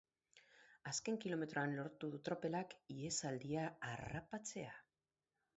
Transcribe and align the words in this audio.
Azken 0.91 1.19
kilometroan 1.25 1.75
lortu 1.81 2.09
du 2.15 2.21
tropelak 2.29 2.75
ihesaldia 2.97 3.69
harrapatzea. 3.91 4.77